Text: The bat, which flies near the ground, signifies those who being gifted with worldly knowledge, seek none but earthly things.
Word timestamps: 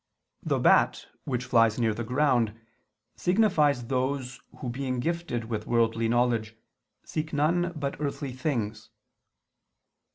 The 0.41 0.57
bat, 0.57 1.05
which 1.25 1.45
flies 1.45 1.77
near 1.77 1.93
the 1.93 2.03
ground, 2.03 2.59
signifies 3.15 3.85
those 3.85 4.41
who 4.57 4.67
being 4.69 4.99
gifted 4.99 5.45
with 5.45 5.67
worldly 5.67 6.09
knowledge, 6.09 6.55
seek 7.05 7.33
none 7.33 7.71
but 7.75 7.97
earthly 7.99 8.33
things. 8.33 8.89